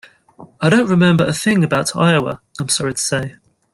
I 0.59 0.69
don't 0.71 0.89
remember 0.89 1.27
a 1.27 1.31
thing 1.31 1.63
about 1.63 1.95
Iowa, 1.95 2.41
I'm 2.59 2.69
sorry 2.69 2.95
to 2.95 2.99
say. 2.99 3.35